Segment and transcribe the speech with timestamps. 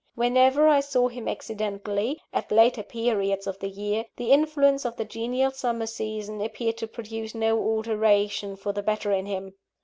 [0.15, 5.05] Whenever I saw him accidentally, at later periods of the year, the influence of the
[5.05, 9.53] genial summer season appeared to produce no alteration for the better in him.